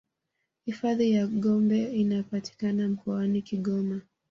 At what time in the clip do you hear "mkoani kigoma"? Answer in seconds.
2.89-4.01